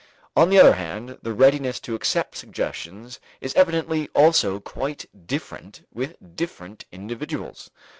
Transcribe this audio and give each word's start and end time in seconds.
On 0.35 0.49
the 0.49 0.59
other 0.59 0.73
hand, 0.73 1.19
the 1.21 1.31
readiness 1.31 1.79
to 1.81 1.93
accept 1.93 2.35
suggestions 2.35 3.19
is 3.39 3.53
evidently 3.53 4.09
also 4.15 4.59
quite 4.59 5.05
different 5.27 5.85
with 5.93 6.15
different 6.35 6.85
individuals. 6.91 7.69